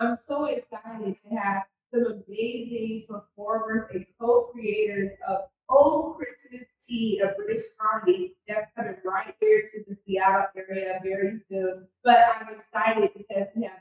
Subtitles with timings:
[0.00, 7.28] I'm so excited to have some amazing performers and co-creators of O Christmas Tea, a
[7.36, 11.86] British comedy that's coming right here to the Seattle area very soon.
[12.02, 13.78] But I'm excited because we have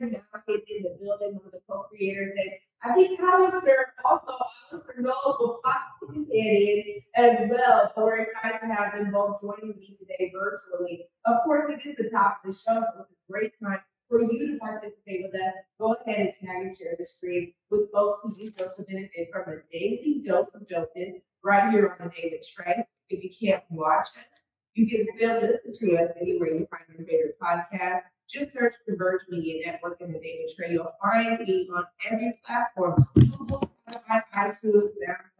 [0.00, 2.50] Aaron Malkin in the building, one of the co-creators, and
[2.84, 4.38] I think Alastair also
[4.72, 7.92] Alastair Knowles will possibly in as well.
[7.94, 11.06] So we're excited to have them both joining me today virtually.
[11.24, 14.22] Of course, it is the top of the show, so it's a great time for
[14.22, 18.18] you to participate with us, go ahead and tag and share the screen with folks
[18.22, 22.12] who you feel to benefit from a daily dose of dopeness right here on the
[22.14, 22.86] David Trey.
[23.08, 24.42] If you can't watch us,
[24.74, 28.02] you can still listen to us anywhere you find your favorite podcast.
[28.28, 30.72] Just search Converge Media Network and the Day with Trae.
[30.72, 33.06] You'll find me on every platform.
[33.14, 34.90] Google, Spotify, iTunes,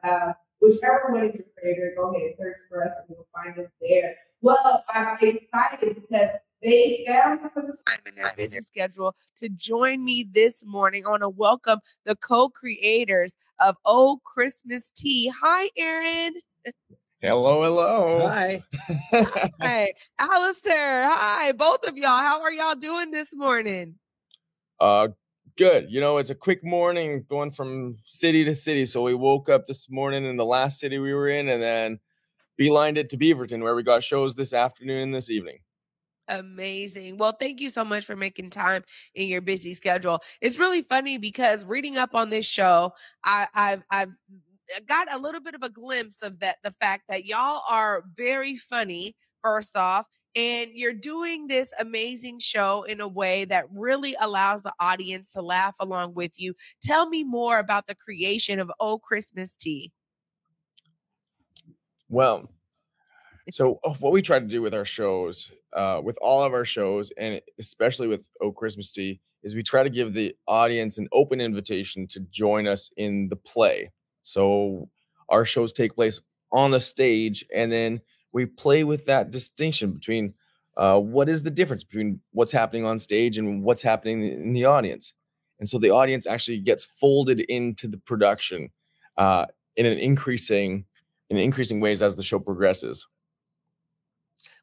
[0.05, 1.97] SoundCloud, whichever one is your favorite.
[1.97, 4.15] Go ahead and search for us and you'll find us there.
[4.41, 10.27] Well, I'm excited because they found some time in their busy schedule to join me
[10.33, 11.05] this morning.
[11.07, 15.33] I want to welcome the co-creators of Oh Christmas Tea.
[15.41, 16.35] Hi, Aaron.
[17.21, 18.29] Hello, hello.
[18.29, 18.63] Hi.
[19.61, 21.09] Hi, Alastair.
[21.09, 22.09] Hi, both of y'all.
[22.09, 23.95] How are y'all doing this morning?
[24.81, 25.09] Uh,
[25.57, 25.87] good.
[25.91, 28.85] You know, it's a quick morning going from city to city.
[28.87, 31.99] So we woke up this morning in the last city we were in, and then
[32.61, 35.59] beelined it to Beaverton, where we got shows this afternoon and this evening.
[36.29, 37.19] Amazing.
[37.19, 38.83] Well, thank you so much for making time
[39.15, 40.21] in your busy schedule.
[40.41, 42.93] It's really funny because reading up on this show,
[43.25, 44.15] I, I've I've
[44.87, 48.57] got a little bit of a glimpse of that the fact that y'all are very
[48.57, 54.63] funny first off and you're doing this amazing show in a way that really allows
[54.65, 58.99] the audience to laugh along with you tell me more about the creation of oh
[58.99, 59.93] christmas tea
[62.09, 62.51] Well,
[63.51, 66.65] so uh, what we try to do with our shows, uh, with all of our
[66.65, 71.09] shows, and especially with Oh Christmas Tea, is we try to give the audience an
[71.13, 73.91] open invitation to join us in the play.
[74.23, 74.89] So
[75.29, 76.21] our shows take place
[76.53, 78.01] on the stage, and then
[78.33, 80.35] we play with that distinction between
[80.77, 84.65] uh, what is the difference between what's happening on stage and what's happening in the
[84.65, 85.15] audience.
[85.59, 88.69] And so the audience actually gets folded into the production
[89.17, 89.47] uh,
[89.77, 90.85] in an increasing
[91.31, 93.07] in increasing ways as the show progresses.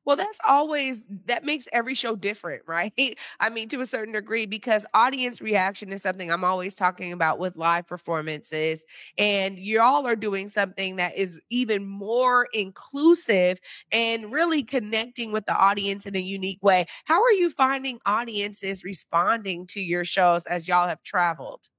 [0.05, 3.17] Well, that's always that makes every show different, right?
[3.39, 7.39] I mean, to a certain degree, because audience reaction is something I'm always talking about
[7.39, 8.83] with live performances.
[9.17, 13.59] And y'all are doing something that is even more inclusive
[13.91, 16.85] and really connecting with the audience in a unique way.
[17.05, 21.69] How are you finding audiences responding to your shows as y'all have traveled?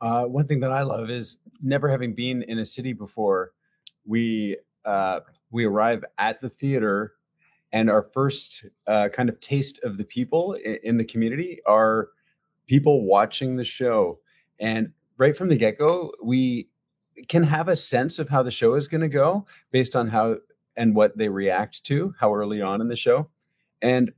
[0.00, 3.52] Uh, one thing that I love is never having been in a city before.
[4.04, 5.20] We uh,
[5.50, 7.14] we arrive at the theater,
[7.72, 12.08] and our first uh, kind of taste of the people in, in the community are
[12.66, 14.18] people watching the show.
[14.60, 16.68] And right from the get go, we
[17.28, 20.36] can have a sense of how the show is going to go based on how
[20.76, 23.28] and what they react to, how early on in the show.
[23.82, 24.12] And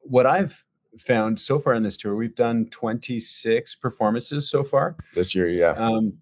[0.00, 0.64] what I've
[0.98, 4.96] found so far in this tour, we've done 26 performances so far.
[5.14, 5.70] This year, yeah.
[5.70, 6.14] Um,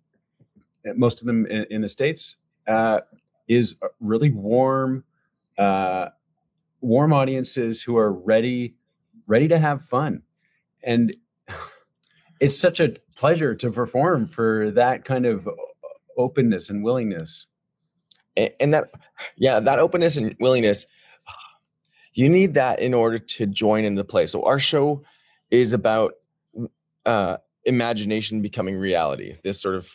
[0.96, 2.36] most of them in, in the States.
[2.66, 3.00] Uh,
[3.50, 5.02] is really warm,
[5.58, 6.06] uh,
[6.80, 8.76] warm audiences who are ready,
[9.26, 10.22] ready to have fun,
[10.84, 11.14] and
[12.40, 15.48] it's such a pleasure to perform for that kind of
[16.16, 17.46] openness and willingness.
[18.36, 18.94] and, that
[19.36, 20.86] yeah that openness and willingness
[22.14, 24.26] you need that in order to join in the play.
[24.26, 25.02] So our show
[25.50, 26.14] is about
[27.04, 29.34] uh imagination becoming reality.
[29.42, 29.92] This sort of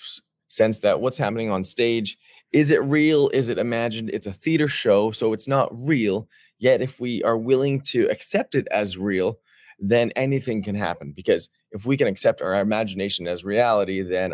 [0.49, 2.17] sense that what's happening on stage
[2.51, 3.29] is it real?
[3.29, 4.09] Is it imagined?
[4.11, 6.27] It's a theater show so it's not real.
[6.57, 9.39] Yet if we are willing to accept it as real
[9.77, 11.11] then anything can happen.
[11.13, 14.33] Because if we can accept our imagination as reality then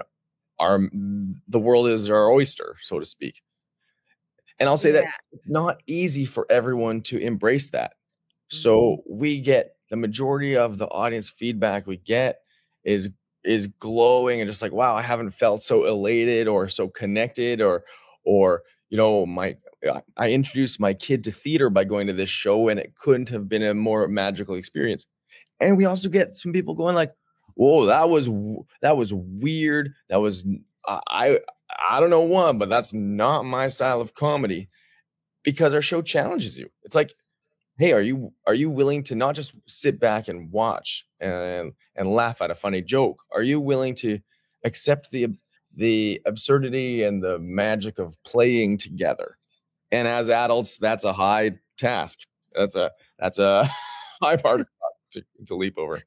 [0.60, 3.42] our mm, the world is our oyster so to speak.
[4.60, 7.94] And I'll say that it's not easy for everyone to embrace that.
[8.50, 9.18] So mm-hmm.
[9.18, 12.42] we get the majority of the audience feedback we get
[12.84, 13.10] is
[13.44, 17.84] is glowing and just like, wow, I haven't felt so elated or so connected or
[18.24, 19.58] or you know, my
[19.90, 23.30] I- I introduced my kid to theater by going to this show and it couldn't
[23.30, 25.08] have been a more magical experience.
[25.60, 27.12] And we also get some people going like,
[27.56, 28.30] whoa, that was
[28.82, 29.94] that was weird.
[30.10, 30.46] That was
[30.88, 31.40] i
[31.88, 34.68] i don't know what, but that's not my style of comedy
[35.44, 36.70] because our show challenges you.
[36.84, 37.14] It's like,
[37.78, 42.10] hey, are you are you willing to not just sit back and watch and and
[42.10, 43.24] laugh at a funny joke?
[43.34, 44.20] Are you willing to
[44.64, 45.28] accept the
[45.76, 49.38] the absurdity and the magic of playing together?
[49.92, 52.20] And as adults, that's a high task.
[52.54, 53.68] That's a that's a
[54.22, 54.68] high part
[55.12, 56.00] to, to leap over.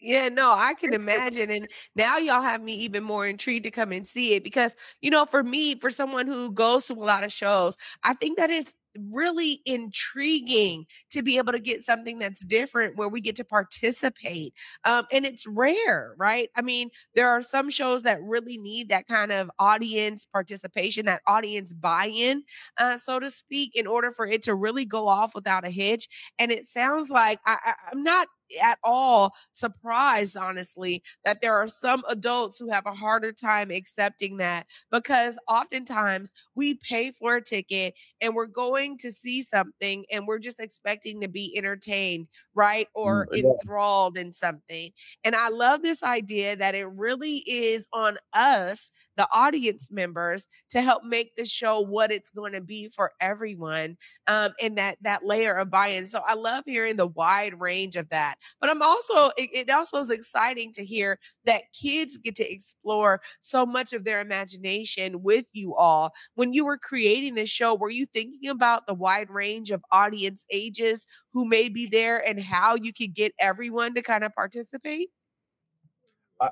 [0.00, 1.50] Yeah, no, I can imagine.
[1.50, 5.10] And now y'all have me even more intrigued to come and see it because, you
[5.10, 8.50] know, for me, for someone who goes to a lot of shows, I think that
[8.50, 13.44] is really intriguing to be able to get something that's different where we get to
[13.44, 14.54] participate.
[14.84, 16.48] Um, and it's rare, right?
[16.56, 21.22] I mean, there are some shows that really need that kind of audience participation, that
[21.26, 22.42] audience buy in,
[22.78, 26.08] uh, so to speak, in order for it to really go off without a hitch.
[26.38, 28.28] And it sounds like I, I, I'm not
[28.62, 34.38] at all surprised, honestly, that there are some adults who have a harder time accepting
[34.38, 40.26] that because oftentimes we pay for a ticket and we're going to see something and
[40.26, 42.86] we're just expecting to be entertained, right?
[42.94, 44.90] Or Mm, enthralled in something.
[45.24, 50.80] And I love this idea that it really is on us, the audience members, to
[50.80, 55.26] help make the show what it's going to be for everyone um, and that that
[55.26, 56.06] layer of buy-in.
[56.06, 58.36] So I love hearing the wide range of that.
[58.62, 63.20] But I'm also it, it also is exciting to hear that kids get to explore
[63.40, 66.14] so much of their imagination with you all.
[66.36, 70.46] When you were creating this show, were you thinking about the wide range of audience
[70.50, 75.10] ages who may be there and how you could get everyone to kind of participate?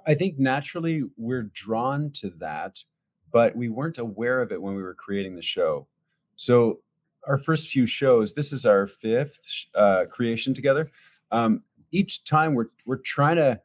[0.06, 2.82] I think naturally we're drawn to that,
[3.32, 5.86] but we weren't aware of it when we were creating the show.
[6.36, 6.80] So
[7.26, 9.40] our first few shows, this is our fifth
[9.74, 10.86] uh, creation together.
[11.30, 13.60] Um, each time we're we're trying to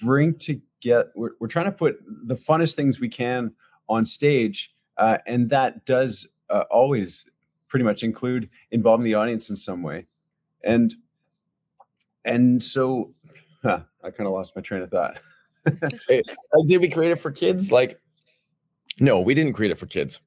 [0.00, 3.52] bring to get we're, we're trying to put the funnest things we can
[3.88, 7.26] on stage, uh, and that does uh, always
[7.68, 10.06] pretty much include involving the audience in some way,
[10.62, 10.94] and
[12.24, 13.12] and so
[13.62, 15.20] huh, I kind of lost my train of thought.
[16.08, 16.22] Hey,
[16.66, 17.70] did we create it for kids?
[17.70, 18.00] Like,
[18.98, 20.20] no, we didn't create it for kids.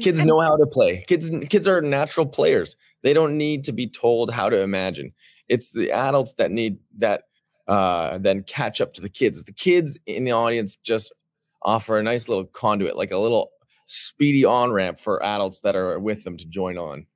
[0.00, 1.04] Kids know how to play.
[1.06, 2.76] Kids, kids are natural players.
[3.02, 5.12] They don't need to be told how to imagine.
[5.48, 7.24] It's the adults that need that
[7.68, 9.44] uh, then catch up to the kids.
[9.44, 11.14] The kids in the audience just
[11.62, 13.50] offer a nice little conduit, like a little
[13.86, 17.06] speedy on ramp for adults that are with them to join on.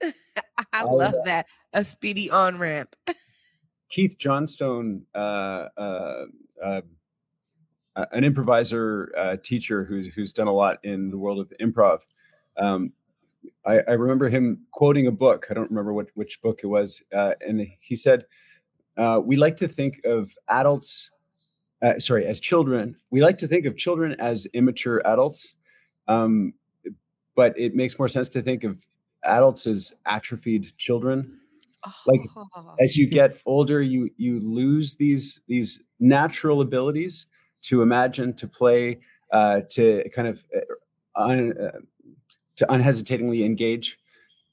[0.72, 1.46] I Oh, love that.
[1.72, 2.94] A speedy on ramp.
[3.94, 6.24] Keith Johnstone, uh, uh,
[6.60, 6.80] uh,
[7.94, 12.00] an improviser uh, teacher who's who's done a lot in the world of improv.
[12.56, 12.92] Um,
[13.64, 15.46] I, I remember him quoting a book.
[15.48, 18.26] I don't remember what which book it was, uh, and he said,
[18.96, 21.10] uh, "We like to think of adults,
[21.98, 22.96] sorry, as children.
[23.12, 25.54] We like to think of children as immature adults,
[26.08, 26.54] um,
[27.36, 28.84] but it makes more sense to think of
[29.22, 31.38] adults as atrophied children."
[32.06, 32.74] Like, Oh.
[32.80, 37.26] as you get older you you lose these these natural abilities
[37.62, 39.00] to imagine to play
[39.32, 40.60] uh, to kind of uh,
[41.22, 41.78] un, uh,
[42.56, 43.98] to unhesitatingly engage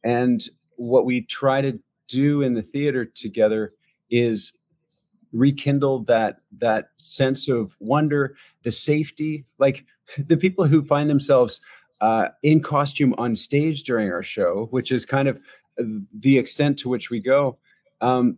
[0.03, 3.73] and what we try to do in the theater together
[4.09, 4.53] is
[5.33, 9.85] rekindle that that sense of wonder the safety like
[10.27, 11.61] the people who find themselves
[12.01, 15.41] uh, in costume on stage during our show which is kind of
[16.13, 17.57] the extent to which we go
[18.01, 18.37] um,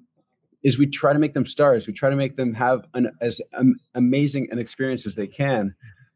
[0.64, 1.88] is we try to make them stars.
[1.88, 5.76] We try to make them have an as um, amazing an experience as they can,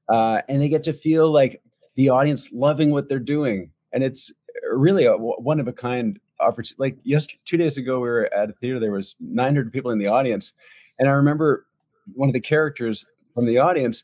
[0.09, 1.61] uh, and they get to feel like
[1.95, 4.31] the audience loving what they're doing, and it's
[4.71, 6.75] really a one of a kind opportunity.
[6.77, 8.79] Like yesterday, two days ago, we were at a theater.
[8.79, 10.53] There was 900 people in the audience,
[10.99, 11.65] and I remember
[12.13, 14.03] one of the characters from the audience,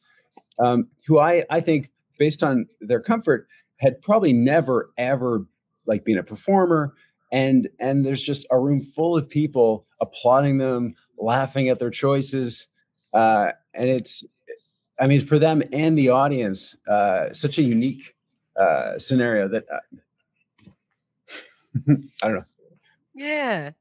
[0.60, 1.90] um, who I I think
[2.20, 5.46] based on their comfort had probably never ever
[5.86, 6.94] like being a performer
[7.34, 12.68] and and there's just a room full of people applauding them laughing at their choices
[13.14, 14.24] uh, and it's
[15.02, 18.16] i mean for them and the audience uh, such a unique
[18.58, 19.80] uh, scenario that uh,
[22.24, 22.46] i don't know
[23.14, 23.72] Yeah.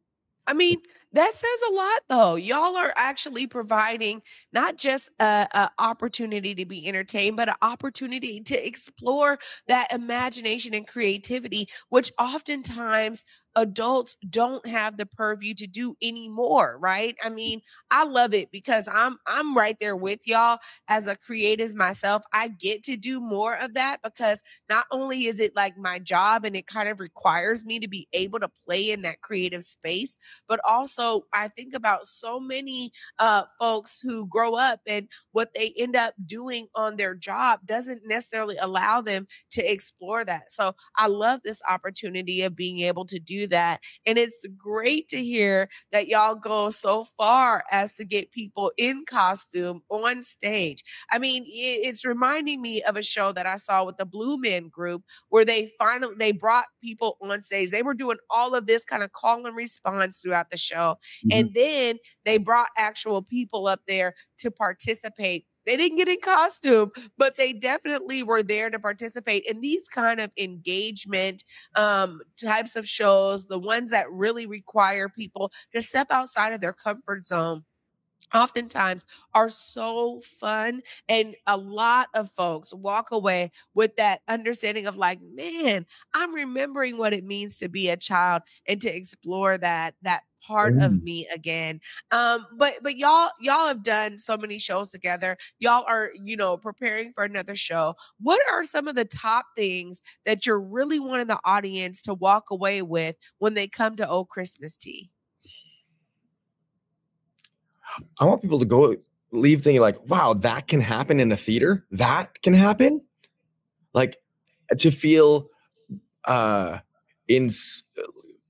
[0.46, 0.78] I mean,
[1.12, 2.34] that says a lot though.
[2.36, 8.40] Y'all are actually providing not just a, a opportunity to be entertained, but an opportunity
[8.40, 13.24] to explore that imagination and creativity, which oftentimes
[13.56, 17.16] adults don't have the purview to do anymore, right?
[17.22, 21.74] I mean, I love it because I'm I'm right there with y'all as a creative
[21.74, 22.22] myself.
[22.32, 26.44] I get to do more of that because not only is it like my job
[26.44, 30.16] and it kind of requires me to be able to play in that creative space,
[30.48, 35.72] but also I think about so many uh folks who grow up and what they
[35.76, 40.50] end up doing on their job doesn't necessarily allow them to explore that.
[40.50, 43.80] So I love this opportunity of being able to do that.
[44.06, 49.04] And it's great to hear that y'all go so far as to get people in
[49.06, 50.82] costume on stage.
[51.10, 54.68] I mean, it's reminding me of a show that I saw with the Blue Men
[54.68, 57.70] group where they finally they brought people on stage.
[57.70, 60.96] They were doing all of this kind of call and response throughout the show.
[61.24, 61.38] Mm-hmm.
[61.38, 66.90] And then they brought actual people up there to participate they didn't get in costume,
[67.18, 71.44] but they definitely were there to participate in these kind of engagement
[71.76, 76.72] um, types of shows, the ones that really require people to step outside of their
[76.72, 77.64] comfort zone
[78.34, 84.96] oftentimes are so fun and a lot of folks walk away with that understanding of
[84.96, 89.94] like man i'm remembering what it means to be a child and to explore that
[90.02, 90.84] that part mm.
[90.84, 91.80] of me again.
[92.10, 95.36] Um, but but y'all y'all have done so many shows together.
[95.58, 97.94] Y'all are you know preparing for another show.
[98.20, 102.50] What are some of the top things that you're really wanting the audience to walk
[102.50, 105.10] away with when they come to O Christmas Tea?
[108.18, 108.96] I want people to go
[109.32, 111.84] leave thinking like, wow, that can happen in a theater.
[111.90, 113.02] That can happen.
[113.94, 114.16] Like
[114.78, 115.48] to feel
[116.24, 116.78] uh,
[117.28, 117.82] ins-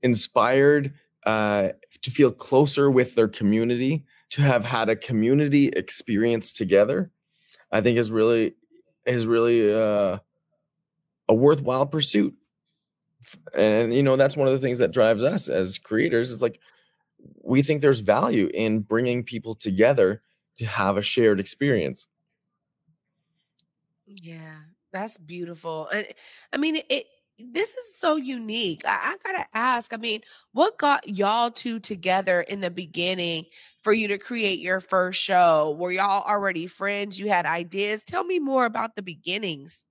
[0.01, 0.93] inspired
[1.25, 1.69] uh,
[2.01, 7.11] to feel closer with their community, to have had a community experience together,
[7.71, 8.55] I think is really
[9.05, 10.19] is really uh,
[11.29, 12.33] a worthwhile pursuit.
[13.55, 16.29] And you know that's one of the things that drives us as creators.
[16.31, 16.59] Is like
[17.41, 20.21] we think there's value in bringing people together
[20.57, 22.07] to have a shared experience.
[24.05, 24.57] Yeah,
[24.91, 25.87] that's beautiful.
[25.89, 26.07] And
[26.51, 27.05] I mean, it
[27.39, 28.83] this is so unique.
[28.85, 29.93] I, I, gotta ask.
[29.93, 33.45] I mean, what got y'all two together in the beginning
[33.81, 35.75] for you to create your first show?
[35.79, 37.19] Were y'all already friends?
[37.19, 38.03] You had ideas.
[38.03, 39.85] Tell me more about the beginnings.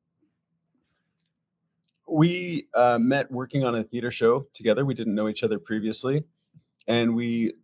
[2.08, 4.84] We uh, met working on a theater show together.
[4.84, 6.24] We didn't know each other previously,
[6.86, 7.54] and we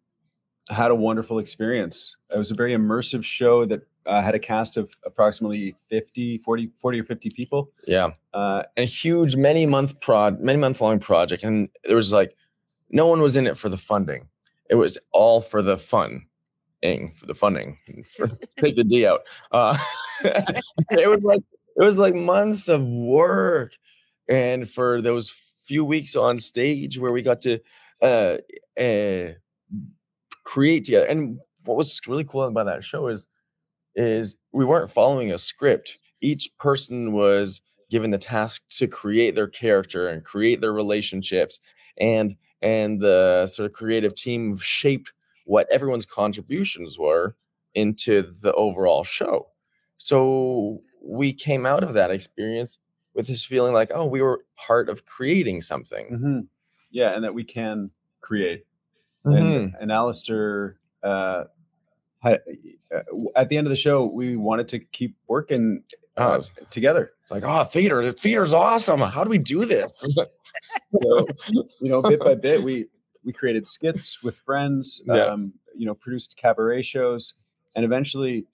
[0.71, 2.17] had a wonderful experience.
[2.35, 6.71] It was a very immersive show that uh, had a cast of approximately 50, 40,
[6.77, 7.71] 40 or 50 people.
[7.87, 8.11] Yeah.
[8.35, 11.43] Uh, a huge many month prod, many month long project.
[11.43, 12.35] And there was like,
[12.91, 14.29] no one was in it for the funding.
[14.71, 16.27] It was all for the fun.
[16.83, 17.77] Ing For the funding,
[18.17, 18.29] for,
[18.61, 19.23] take the D out.
[19.51, 19.77] Uh,
[20.23, 21.43] it was like
[21.77, 23.77] it was like months of work,
[24.29, 25.35] and for those
[25.65, 27.59] few weeks on stage where we got to
[28.03, 28.39] uh,
[28.81, 29.33] uh,
[30.45, 31.07] create together.
[31.07, 33.27] And what was really cool about that show is
[33.95, 35.99] is we weren't following a script.
[36.21, 41.59] Each person was given the task to create their character and create their relationships
[41.99, 45.13] and and the sort of creative team shaped
[45.45, 47.35] what everyone's contributions were
[47.75, 49.49] into the overall show.
[49.97, 52.79] So we came out of that experience
[53.15, 56.07] with this feeling like, oh, we were part of creating something.
[56.07, 56.41] Mm-hmm.
[56.99, 58.67] Yeah, and that we can create.
[59.25, 59.37] Mm-hmm.
[59.37, 61.45] And, and Alastair uh,
[62.19, 62.41] had,
[62.93, 63.03] uh,
[63.37, 65.85] at the end of the show, we wanted to keep working
[66.17, 66.65] uh, oh.
[66.71, 67.13] together.
[67.23, 68.99] It's like, oh, theater, the theater's awesome.
[68.99, 70.05] How do we do this?
[71.03, 71.27] so,
[71.81, 72.87] you know, bit by bit, we
[73.23, 75.01] we created skits with friends.
[75.07, 75.27] Yeah.
[75.27, 77.35] Um, you know, produced cabaret shows,
[77.77, 78.45] and eventually,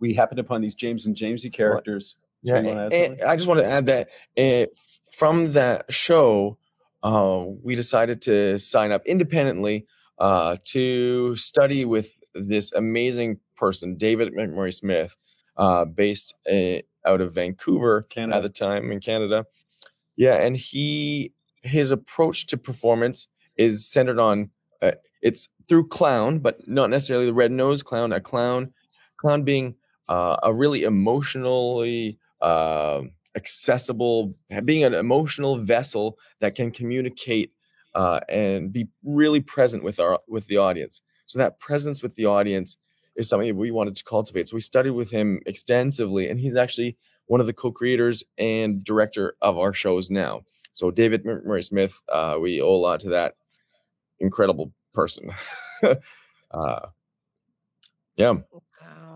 [0.00, 2.16] we happened upon these James and Jamesy characters.
[2.40, 4.72] Yeah, and, I just want to add that uh,
[5.12, 6.56] from that show,
[7.04, 9.86] uh, we decided to sign up independently
[10.18, 15.14] uh, to study with this amazing person, David MacMurray Smith,
[15.56, 18.38] uh, based a, out of Vancouver Canada.
[18.38, 19.44] at the time in Canada.
[20.16, 21.32] Yeah, and he
[21.62, 24.50] his approach to performance is centered on
[24.82, 24.92] uh,
[25.22, 28.12] it's through clown, but not necessarily the red nose clown.
[28.12, 28.72] A clown,
[29.18, 29.74] clown being
[30.08, 33.02] uh, a really emotionally uh,
[33.36, 37.52] accessible, being an emotional vessel that can communicate
[37.94, 41.02] uh, and be really present with our with the audience.
[41.26, 42.78] So that presence with the audience
[43.16, 44.48] is something we wanted to cultivate.
[44.48, 49.36] So we studied with him extensively, and he's actually one of the co-creators and director
[49.40, 50.42] of our shows now.
[50.72, 53.34] So David Murray Smith, uh, we owe a lot to that
[54.18, 55.30] incredible person.
[56.50, 56.80] uh,
[58.16, 58.34] yeah.
[58.80, 59.13] Wow.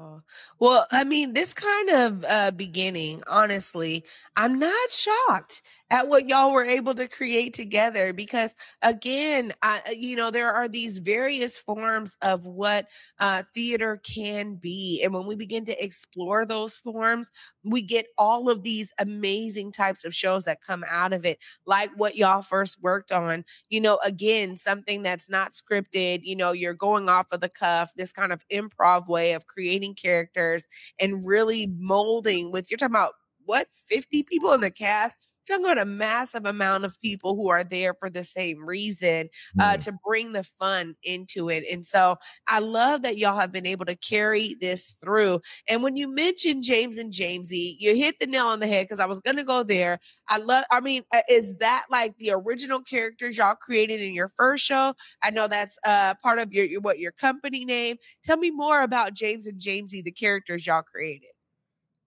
[0.58, 4.04] Well, I mean, this kind of uh, beginning, honestly,
[4.36, 9.90] I'm not shocked at what y'all were able to create together because again I, uh,
[9.92, 15.26] you know there are these various forms of what uh, theater can be and when
[15.26, 17.32] we begin to explore those forms
[17.64, 21.90] we get all of these amazing types of shows that come out of it like
[21.96, 23.44] what y'all first worked on.
[23.68, 27.92] You know again something that's not scripted you know you're going off of the cuff
[27.96, 30.66] this kind of improv way of creating characters
[30.98, 33.14] and really molding with you're talking about
[33.44, 35.16] what 50 people in the cast
[35.48, 39.28] talking about a massive amount of people who are there for the same reason
[39.60, 39.84] uh, Mm.
[39.84, 41.64] to bring the fun into it.
[41.72, 45.40] And so I love that y'all have been able to carry this through.
[45.68, 49.00] And when you mentioned James and Jamesy, you hit the nail on the head because
[49.00, 49.98] I was going to go there.
[50.28, 54.28] I love, I mean, uh, is that like the original characters y'all created in your
[54.36, 54.94] first show?
[55.22, 57.96] I know that's uh, part of your, your what your company name.
[58.22, 61.30] Tell me more about James and Jamesy, the characters y'all created.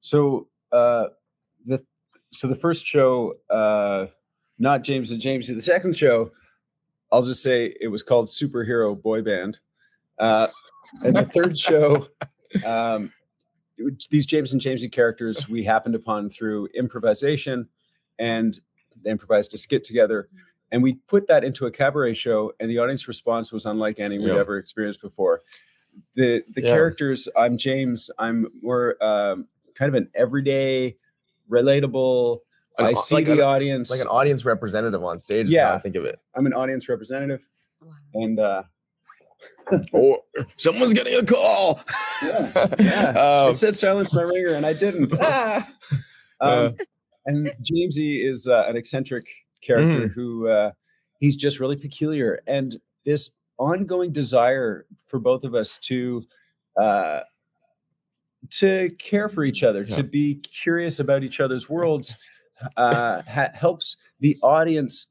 [0.02, 1.06] So uh,
[2.32, 4.08] so the first show, uh,
[4.60, 5.48] not James and James.
[5.48, 6.32] The second show,
[7.12, 9.60] I'll just say it was called Superhero Boy Band,
[10.20, 10.48] uh,
[11.04, 12.08] and the third show,
[12.66, 13.12] um,
[14.10, 17.68] these James and Jamesy characters we happened upon through improvisation,
[18.20, 18.60] and
[19.04, 20.28] they improvised a skit together.
[20.72, 24.20] And we put that into a cabaret show, and the audience response was unlike any
[24.20, 25.42] we'd ever experienced before.
[26.16, 26.72] The the Yeah.
[26.72, 28.10] characters, I'm James.
[28.18, 30.96] I'm more um, kind of an everyday,
[31.52, 32.40] relatable.
[32.78, 33.92] An I see like the an- audience.
[33.92, 35.50] like an audience representative on stage.
[35.50, 35.80] is how I Yeah.
[35.80, 36.20] think of it.
[36.36, 37.42] I'm an audience representative,
[38.14, 38.64] and uh,
[39.92, 40.20] Or
[40.58, 41.82] someone's getting a call.
[42.24, 43.44] Yeah, yeah.
[43.46, 45.14] Um, it said silence my ringer, and I didn't.
[45.20, 45.68] Ah!
[46.42, 46.76] Um,
[47.28, 49.28] and Jamesy is uh, an eccentric
[49.62, 50.12] character Mm.
[50.12, 50.72] who uh,
[51.20, 53.30] he's just really peculiar, and this
[53.60, 56.24] ongoing desire for both of us to
[56.82, 57.20] uh,
[58.50, 59.96] to care for each other, Yeah.
[59.98, 62.16] to be curious about each other's worlds,
[62.78, 65.08] uh, ha- helps the audience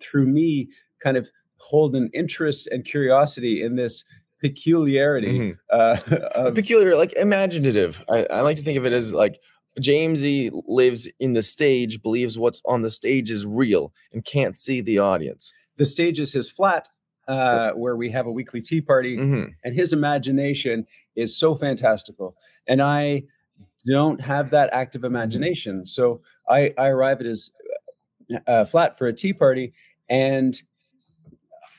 [0.00, 0.68] through me
[1.02, 4.04] kind of hold an interest and curiosity in this
[4.40, 5.58] peculiarity Mhm.
[5.70, 5.96] uh,
[6.34, 8.04] of peculiar, like imaginative.
[8.10, 9.40] I, I like to think of it as like
[9.80, 14.80] Jamesy lives in the stage, believes what's on the stage is real, and can't see
[14.80, 15.52] the audience.
[15.76, 16.88] the stage is his flat
[17.28, 19.52] uh, where we have a weekly tea party Mhm.
[19.64, 22.36] and his imagination is so fantastical
[22.68, 23.22] and i
[23.86, 26.20] don't have that active imagination so
[26.50, 27.50] i, I arrive at his
[28.46, 29.72] uh, flat for a tea party
[30.08, 30.60] and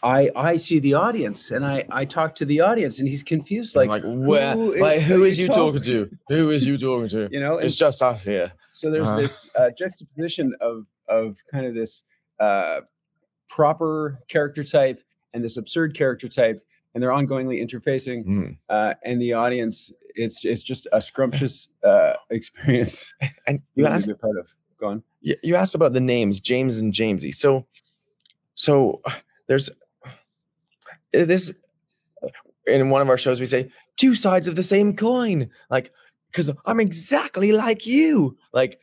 [0.04, 3.76] I, I see the audience and I, I talk to the audience and he's confused
[3.76, 6.18] I'm like, like, where, who is- like, who is you talking talking to?
[6.30, 7.28] Who is you talking to?
[7.32, 8.52] you know It's just us here.
[8.70, 9.22] so there's Uh-huh.
[9.22, 12.04] this uh, juxtaposition of of kind of this
[12.40, 12.82] uh,
[13.50, 15.00] proper character type
[15.36, 16.60] and this absurd character type,
[16.94, 18.26] and they're ongoingly interfacing.
[18.26, 18.58] Mm.
[18.70, 23.14] Uh, and the audience, it's it's just a scrumptious uh, experience.
[23.48, 24.48] And you asked part of.
[24.80, 25.04] Go on.
[25.22, 27.34] you, asked about the names James and Jamesy.
[27.34, 27.66] So,
[28.56, 29.02] so
[29.48, 30.10] there's uh,
[31.12, 31.54] this
[32.66, 33.40] in one of our shows.
[33.40, 35.92] We say two sides of the same coin, like
[36.32, 38.36] because I'm exactly like you.
[38.52, 38.80] Like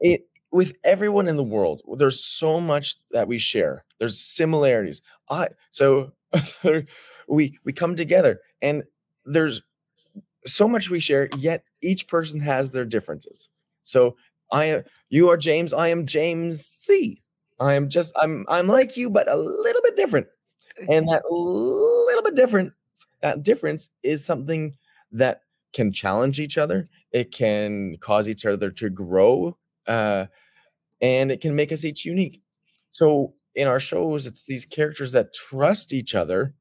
[0.00, 1.82] it with everyone in the world.
[1.96, 3.84] There's so much that we share.
[3.98, 5.02] There's similarities.
[5.28, 6.12] I so
[7.28, 8.82] we we come together and
[9.24, 9.62] there's
[10.46, 11.28] so much we share.
[11.36, 13.48] Yet each person has their differences.
[13.82, 14.16] So
[14.52, 15.72] I am you are James.
[15.72, 17.22] I am Jamesy.
[17.60, 20.26] I am just I'm I'm like you, but a little bit different.
[20.88, 22.72] And that little bit different,
[23.20, 24.76] that difference is something
[25.12, 26.88] that can challenge each other.
[27.12, 29.56] It can cause each other to grow,
[29.90, 30.26] uh,
[31.00, 32.40] and it can make us each unique.
[32.92, 36.54] So in our shows, it's these characters that trust each other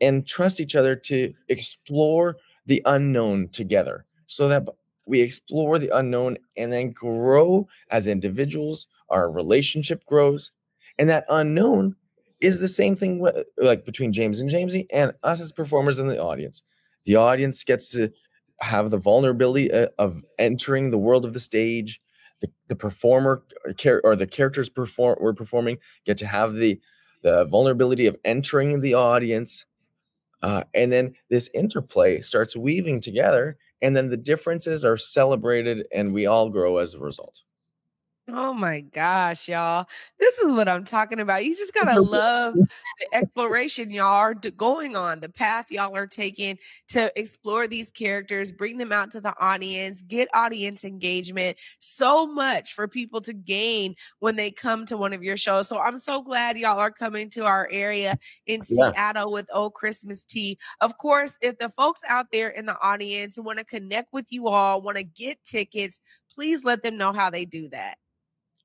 [0.00, 4.62] and trust each other to explore the unknown together, so that
[5.06, 8.86] we explore the unknown and then grow as individuals.
[9.10, 10.52] Our relationship grows,
[10.98, 11.96] and that unknown
[12.40, 16.22] is the same thing like between James and Jamesy and us as performers in the
[16.22, 16.62] audience.
[17.06, 18.12] The audience gets to
[18.60, 22.00] have the vulnerability uh, of entering the world of the stage.
[22.68, 23.42] The, performer
[24.04, 26.80] or, the characters perform we're performing get to have the
[27.22, 29.66] the vulnerability of entering the audience,
[30.42, 36.14] uh, and then this interplay starts weaving together, and then the differences are celebrated, and
[36.14, 37.42] we all grow as a result.
[38.30, 39.86] Oh my gosh, y'all.
[40.18, 41.46] This is what I'm talking about.
[41.46, 42.58] You just gotta love
[43.00, 48.52] the exploration y'all are going on, the path y'all are taking to explore these characters,
[48.52, 51.56] bring them out to the audience, get audience engagement.
[51.78, 55.66] So much for people to gain when they come to one of your shows.
[55.68, 58.90] So I'm so glad y'all are coming to our area in Yeah.
[58.92, 60.58] Seattle with O Christmas Tea.
[60.82, 64.48] Of course, if the folks out there in the audience want to connect with you
[64.48, 65.98] all, want to get tickets,
[66.30, 67.96] please let them know how they do that.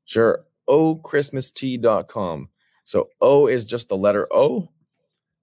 [0.05, 0.45] Sure.
[0.69, 2.49] ochristmastea.com.
[2.85, 4.69] So O is just the letter O,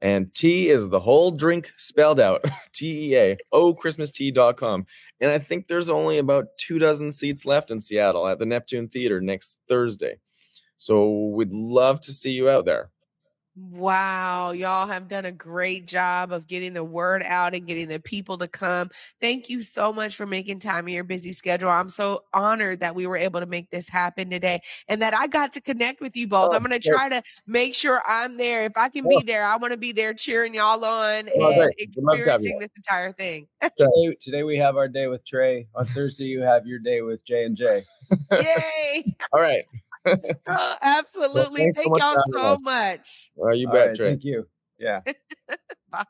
[0.02, 4.86] and T is the whole drink spelled out T E A, ochristmastea.com.
[5.20, 8.88] And I think there's only about two dozen seats left in Seattle at the Neptune
[8.88, 10.18] Theater next Thursday.
[10.76, 12.90] So we'd love to see you out there.
[13.68, 18.00] Wow, y'all have done a great job of getting the word out and getting the
[18.00, 18.88] people to come.
[19.20, 21.68] Thank you so much for making time in your busy schedule.
[21.68, 25.26] I'm so honored that we were able to make this happen today and that I
[25.26, 26.50] got to connect with you both.
[26.52, 28.64] Oh, I'm going to try to make sure I'm there.
[28.64, 31.74] If I can be there, I want to be there cheering y'all on and great.
[31.78, 32.52] We'd love to have you.
[32.52, 33.48] experiencing this entire thing.
[33.76, 35.66] Today, today we have our day with Trae.
[35.74, 37.84] On Thursday, you have your day with J and J.
[38.32, 39.16] Yay!
[39.32, 39.64] All right.
[40.48, 41.62] Oh, absolutely.
[41.62, 42.64] thanks so Thank much y'all so us.
[42.64, 43.30] much.
[43.36, 44.06] Well, you All bet, right, Trae.
[44.10, 44.46] Thank you.
[44.78, 45.00] Yeah.
[45.90, 46.04] Bye.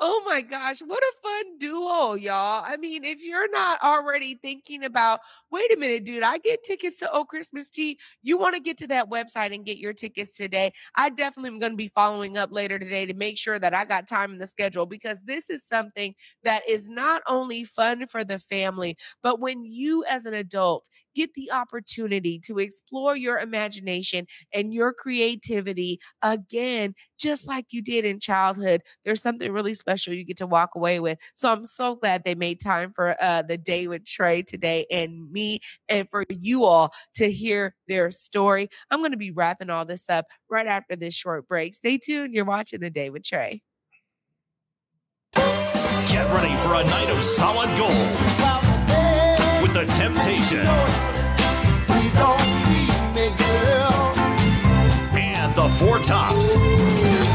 [0.00, 2.62] Oh my gosh, what a fun duo, y'all.
[2.64, 5.18] I mean, if you're not already thinking about,
[5.50, 7.98] wait a minute, dude, I get tickets to Oh Christmas Tea.
[8.22, 10.70] You want to get to that website and get your tickets today.
[10.94, 13.84] I definitely am going to be following up later today to make sure that I
[13.84, 18.22] got time in the schedule because this is something that is not only fun for
[18.22, 24.26] the family, but when you as an adult get the opportunity to explore your imagination
[24.52, 30.24] and your creativity again, just like you did in childhood, there's something really special you
[30.24, 31.18] get to walk away with.
[31.34, 35.30] So I'm so glad they made time for uh, the day with Trae today and
[35.30, 38.68] me and for you all to hear their story.
[38.90, 41.74] I'm going to be wrapping all this up right after this short break.
[41.74, 42.34] Stay tuned.
[42.34, 43.60] You're watching the day with Trae.
[45.34, 47.90] Get ready for a night of solid gold
[49.62, 50.96] with the Temptations
[55.14, 57.27] and the Four Tops.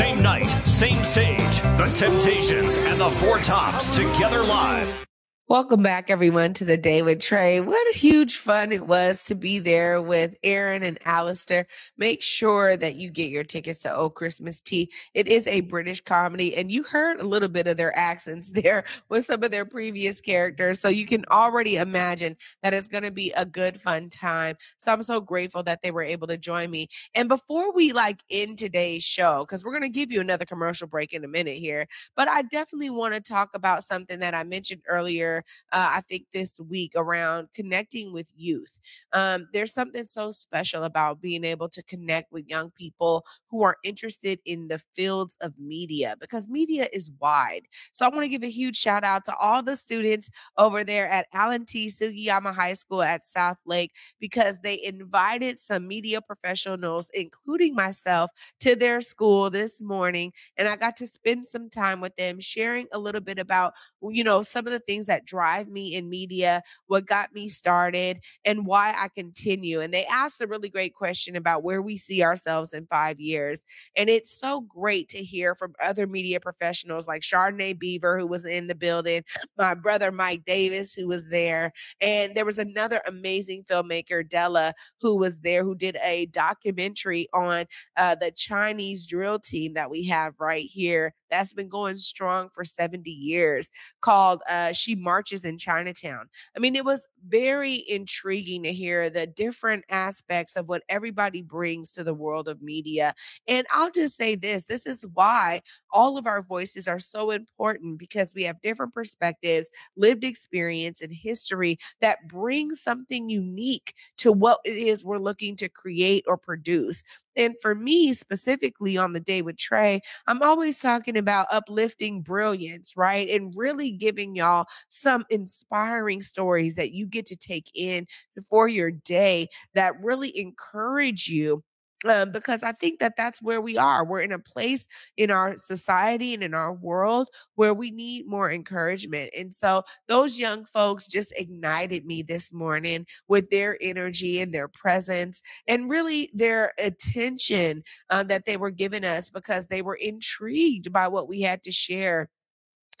[0.00, 1.60] Same night, same stage.
[1.76, 5.09] The Temptations and the Four Tops together live.
[5.50, 7.66] Welcome back, everyone, to the day with Trae.
[7.66, 11.66] What a huge fun it was to be there with Aaron and Alastair.
[11.98, 14.92] Make sure that you get your tickets to Oh Christmas Tea.
[15.12, 18.84] It is a British comedy, and you heard a little bit of their accents there
[19.08, 20.78] with some of their previous characters.
[20.78, 24.54] So you can already imagine that it's going to be a good, fun time.
[24.78, 26.86] So I'm so grateful that they were able to join me.
[27.16, 30.86] And before we like end today's show, because we're going to give you another commercial
[30.86, 34.44] break in a minute here, but I definitely want to talk about something that I
[34.44, 35.39] mentioned earlier
[35.72, 38.78] uh, I think this week around connecting with youth.
[39.12, 43.76] Um, there's something so special about being able to connect with young people who are
[43.84, 47.62] interested in the fields of media because media is wide.
[47.92, 51.08] So I want to give a huge shout out to all the students over there
[51.08, 51.88] at Allen T.
[51.88, 58.76] Sugiyama High School at South Lake because they invited some media professionals, including myself, to
[58.76, 60.32] their school this morning.
[60.56, 64.24] And I got to spend some time with them sharing a little bit about you
[64.24, 68.66] know, some of the things that drive me in media, what got me started, and
[68.66, 69.80] why I continue.
[69.80, 73.60] And they asked a really great question about where we see ourselves in five years.
[73.96, 78.44] And it's so great to hear from other media professionals like Chardonnay Beaver, who was
[78.44, 79.22] in the building,
[79.56, 81.72] my brother Mike Davis, who was there.
[82.00, 87.66] And there was another amazing filmmaker, Della, who was there, who did a documentary on
[87.96, 92.64] uh, the Chinese drill team that we have right here that's been going strong for
[92.64, 96.28] 70 years called uh, She Marches in Chinatown.
[96.56, 101.92] I mean, it was very intriguing to hear the different aspects of what everybody brings
[101.92, 103.14] to the world of media.
[103.46, 107.98] And I'll just say this this is why all of our voices are so important
[107.98, 114.60] because we have different perspectives, lived experience, and history that brings something unique to what
[114.64, 117.02] it is we're looking to create or produce.
[117.36, 122.96] And for me, specifically on the day with Trae, I'm always talking about uplifting brilliance,
[122.96, 123.28] right?
[123.28, 128.06] And really giving y'all some inspiring stories that you get to take in
[128.48, 131.62] for your day that really encourage you.
[132.08, 134.06] Um, because I think that that's where we are.
[134.06, 134.86] We're in a place
[135.18, 139.30] in our society and in our world where we need more encouragement.
[139.36, 144.68] And so those young folks just ignited me this morning with their energy and their
[144.68, 150.90] presence and really their attention uh, that they were giving us because they were intrigued
[150.92, 152.30] by what we had to share.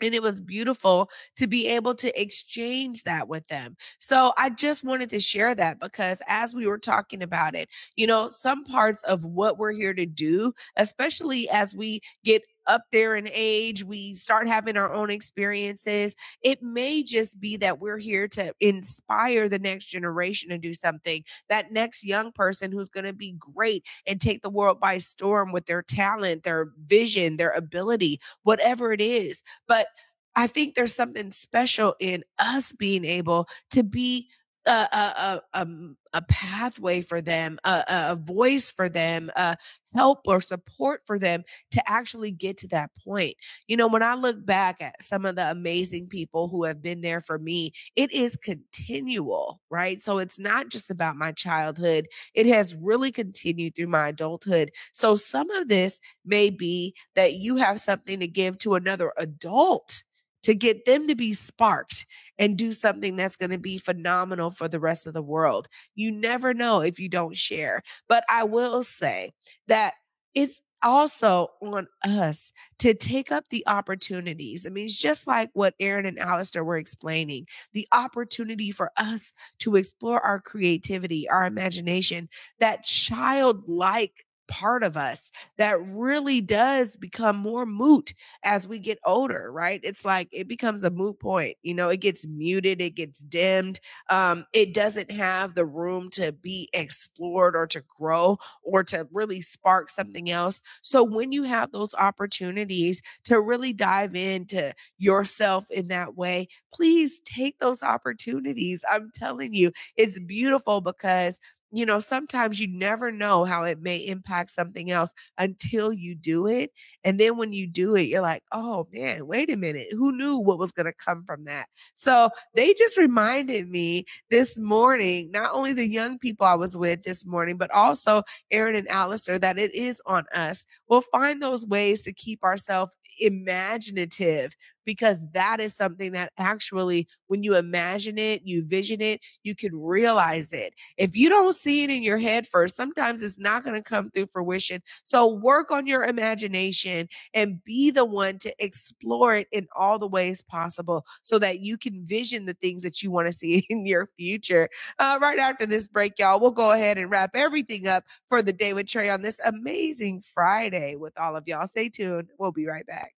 [0.02, 3.76] And it was beautiful to be able to exchange that with them.
[3.98, 8.06] So I just wanted to share that because as we were talking about it, you
[8.06, 13.16] know, some parts of what we're here to do, especially as we get up there
[13.16, 16.14] in age, we start having our own experiences.
[16.42, 21.24] It may just be that we're here to inspire the next generation to do something,
[21.48, 25.50] that next young person who's going to be great and take the world by storm
[25.50, 29.42] with their talent, their vision, their ability, whatever it is.
[29.66, 29.88] But
[30.36, 34.28] I think there's something special in us being able to be
[34.66, 39.54] a a a, um, a pathway for them, a, a voice for them, uh,
[39.94, 43.34] help or support for them to actually get to that point.
[43.68, 47.00] You know, when I look back at some of the amazing people who have been
[47.00, 50.00] there for me, it is continual, right?
[50.00, 54.70] So it's not just about my childhood, it has really continued through my adulthood.
[54.92, 60.02] So some of this may be that you have something to give to another adult
[60.42, 62.06] to get them to be sparked
[62.40, 65.68] and do something that's going to be phenomenal for the rest of the world.
[65.94, 67.82] You never know if you don't share.
[68.08, 69.34] But I will say
[69.68, 69.94] that
[70.34, 74.66] it's also on us to take up the opportunities.
[74.66, 79.34] I mean, it's just like what Aaron and Alastair were explaining the opportunity for us
[79.58, 87.36] to explore our creativity, our imagination, that childlike part of us that really does become
[87.36, 88.12] more moot
[88.44, 89.80] as we get older, right?
[89.82, 91.56] It's like it becomes a moot point.
[91.62, 93.80] You know, it gets muted, it gets dimmed.
[94.10, 99.40] Um, it doesn't have the room to be explored or to grow or to really
[99.40, 100.62] spark something else.
[100.82, 107.20] So when you have those opportunities to really dive into yourself in that way, please
[107.24, 108.84] take those opportunities.
[108.90, 111.40] I'm telling you, it's beautiful because
[111.72, 116.46] you know, sometimes you never know how it may impact something else until you do
[116.46, 116.72] it.
[117.04, 119.88] And then when you do it, you're like, oh man, wait a minute.
[119.92, 121.66] Who knew what was going to come from that?
[121.94, 127.02] So they just reminded me this morning, not only the young people I was with
[127.02, 130.64] this morning, but also Aaron and Alastair, that it is on us.
[130.88, 134.54] We'll find those ways to keep ourselves imaginative
[134.90, 139.70] because that is something that actually, when you imagine it, you vision it, you can
[139.80, 140.74] realize it.
[140.96, 144.10] If you don't see it in your head first, sometimes it's not going to come
[144.10, 144.82] through fruition.
[145.04, 150.08] So work on your imagination and be the one to explore it in all the
[150.08, 153.86] ways possible so that you can vision the things that you want to see in
[153.86, 154.68] your future.
[154.98, 158.52] Uh, right after this break, y'all, we'll go ahead and wrap everything up for the
[158.52, 161.68] day with Trae on this amazing Friday with all of y'all.
[161.68, 162.30] Stay tuned.
[162.40, 163.14] We'll be right back.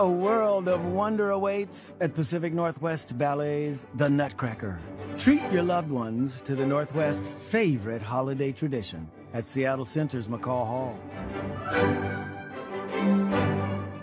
[0.00, 4.80] A world of wonder awaits at Pacific Northwest Ballet's The Nutcracker.
[5.16, 10.98] Treat your loved ones to the Northwest's favorite holiday tradition at Seattle Center's McCaw Hall.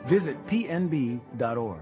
[0.06, 1.82] Visit pnb.org.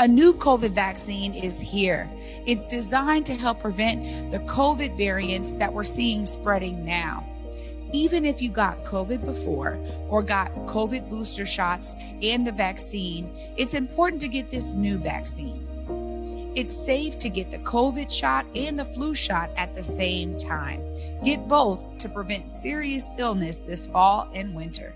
[0.00, 2.10] A new COVID vaccine is here.
[2.46, 7.24] It's designed to help prevent the COVID variants that we're seeing spreading now.
[7.92, 9.78] Even if you got COVID before
[10.08, 15.64] or got COVID booster shots and the vaccine, it's important to get this new vaccine.
[16.56, 20.82] It's safe to get the COVID shot and the flu shot at the same time.
[21.22, 24.92] Get both to prevent serious illness this fall and winter.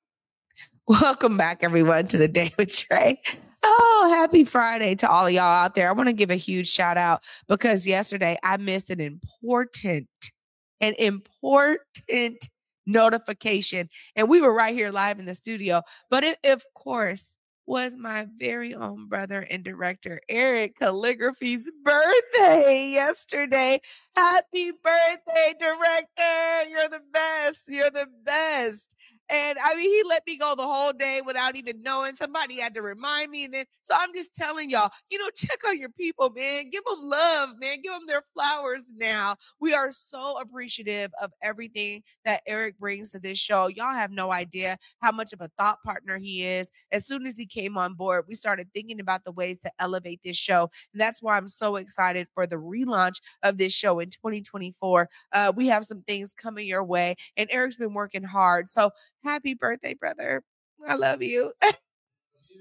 [0.88, 3.18] Welcome back, everyone, to the day with Trae.
[3.62, 5.88] Oh, happy Friday to all of y'all out there.
[5.88, 10.08] I want to give a huge shout out because yesterday I missed an important,
[10.80, 12.48] an important
[12.86, 13.88] notification.
[14.16, 15.82] And we were right here live in the studio.
[16.10, 23.80] But it, of course, was my very own brother and director, Eric Calligraphy's birthday yesterday.
[24.16, 26.68] Happy birthday, director.
[26.68, 27.68] You're the best.
[27.68, 28.96] You're the best.
[29.30, 32.14] And I mean, he let me go the whole day without even knowing.
[32.14, 33.44] Somebody had to remind me.
[33.44, 36.70] And then, so I'm just telling y'all, you know, check on your people, man.
[36.70, 37.78] Give them love, man.
[37.82, 39.36] Give them their flowers now.
[39.60, 43.68] We are so appreciative of everything that Eric brings to this show.
[43.68, 46.70] Y'all have no idea how much of a thought partner he is.
[46.92, 50.20] As soon as he came on board, we started thinking about the ways to elevate
[50.24, 50.70] this show.
[50.92, 55.08] And that's why I'm so excited for the relaunch of this show in 2024.
[55.32, 58.68] Uh, we have some things coming your way, and Eric's been working hard.
[58.70, 58.90] So,
[59.24, 60.42] Happy birthday, brother.
[60.86, 61.52] I love you.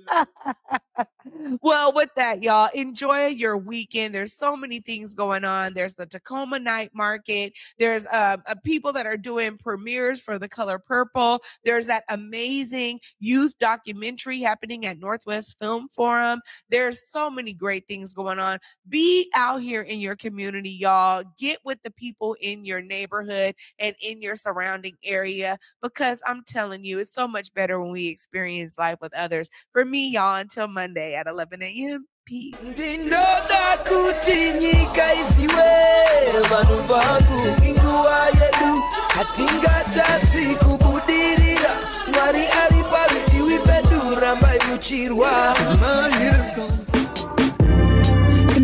[1.61, 4.13] well, with that, y'all, enjoy your weekend.
[4.13, 5.73] There's so many things going on.
[5.73, 7.53] There's the Tacoma Night Market.
[7.77, 11.41] There's um, uh, people that are doing premieres for The Color Purple.
[11.63, 16.41] There's that amazing youth documentary happening at Northwest Film Forum.
[16.69, 18.57] There's so many great things going on.
[18.87, 21.23] Be out here in your community, y'all.
[21.37, 26.83] Get with the people in your neighborhood and in your surrounding area because I'm telling
[26.83, 29.49] you, it's so much better when we experience life with others.
[29.71, 32.05] For me, y'all, until Monday at 11 a.m.
[32.25, 32.61] Peace.
[32.63, 35.13] ndinoda kuti nyika